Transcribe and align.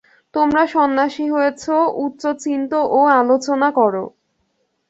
তোমরা 0.33 0.63
সন্ন্যাসী 0.67 1.25
হয়েছ, 1.29 1.63
উচ্চ 1.97 2.23
চিন্ত 2.43 2.71
ও 2.91 2.99
আলোচনা 3.19 3.67
কর। 3.71 3.93